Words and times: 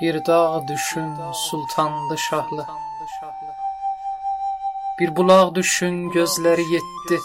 Bir 0.00 0.24
dağ 0.24 0.68
düşün 0.68 1.32
sultanlı 1.32 2.18
şahlı. 2.18 2.66
Bir 5.00 5.16
bulaq 5.16 5.54
düşün 5.54 6.10
gözləri 6.10 6.64
yetdi 6.72 7.18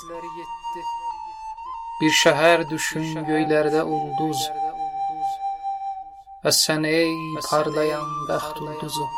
Bir 2.01 2.15
şəhər 2.21 2.63
düşün 2.69 3.27
göylərdə 3.27 3.83
ulduz. 3.83 4.47
Və 6.43 6.55
sən 6.61 6.87
ey 6.87 7.11
parlayan 7.49 8.07
bəxt 8.29 8.63
ulduzu 8.63 9.11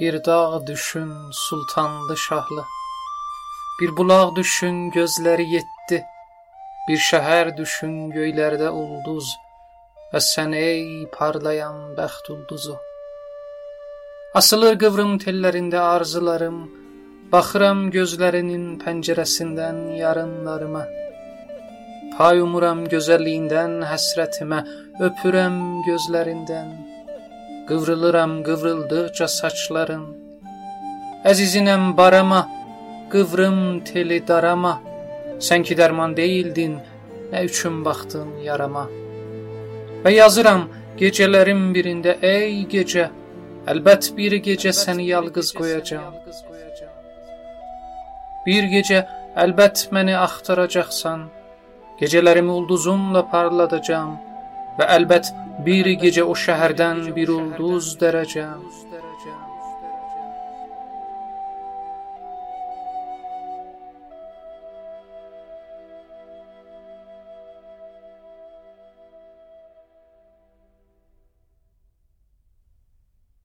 Bir 0.00 0.24
dağ 0.24 0.66
düşün 0.66 1.12
sultanlı 1.32 2.16
şahlı 2.16 2.64
Bir 3.80 3.96
bulaq 3.96 4.36
düşün 4.36 4.90
gözləri 4.92 5.44
yetdi. 5.54 5.98
Bir 6.88 6.98
şəhər 7.06 7.50
düşün 7.56 7.94
göylərdə 8.14 8.70
ulduz. 8.80 9.30
Və 10.12 10.20
sən 10.26 10.52
ey 10.56 10.82
parlayan 11.18 11.78
bəxt 11.98 12.30
ulduzu. 12.34 12.76
Asılır 14.40 14.78
qıvrım 14.82 15.18
tellərində 15.24 15.80
arzularım. 15.94 16.58
Baxıram 17.32 17.82
gözlərinin 17.96 18.66
pəncərəsindən 18.84 19.82
yarınlarıma. 19.98 20.86
Pay 22.18 22.40
umuram 22.46 22.86
gözəlliyindən 22.94 23.82
həsrətimə. 23.92 24.64
Öpürəm 25.08 25.60
gözlərindən 25.88 26.72
Qıvrılıram 27.68 28.32
qıvrıldıqca 28.46 29.28
saçların 29.28 30.04
Əzizinəm 31.30 31.96
barama 31.96 32.40
Qıvrım 33.12 33.58
teli 33.84 34.18
darama. 34.28 34.72
Sən 35.46 35.64
ki 35.66 35.76
dərman 35.80 36.16
deyildin 36.16 36.78
Nə 37.32 37.44
üçün 37.48 37.84
baxdın 37.84 38.30
yarama? 38.44 38.86
Və 40.04 40.12
yazıram 40.14 40.62
gecələrin 41.02 41.62
birində 41.74 42.16
Ey 42.32 42.62
gecə 42.74 43.10
Əlbət 43.72 44.10
bir 44.16 44.38
gecə 44.46 44.72
səni 44.82 45.10
yalqız 45.10 45.52
qoyacam 45.58 46.16
Bir 48.46 48.70
gecə 48.72 49.04
əlbət 49.44 49.84
məni 49.94 50.16
axtaracaqsan. 50.16 51.28
Gecələrimi 52.00 52.56
ulduzumla 52.56 53.26
parladacam 53.34 54.16
Və 54.78 54.88
əlbət 54.96 55.28
Bir 55.66 55.86
gece 55.86 56.24
o 56.24 56.34
şehirden 56.34 57.16
bir 57.16 57.28
ulduz 57.28 58.00
derece. 58.00 58.46